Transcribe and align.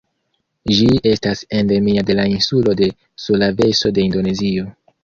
Ĝi 0.77 0.87
estas 1.09 1.43
endemia 1.59 2.07
de 2.09 2.17
la 2.21 2.27
insulo 2.33 2.77
de 2.83 2.91
Sulaveso 3.27 3.95
de 4.01 4.11
Indonezio. 4.13 4.71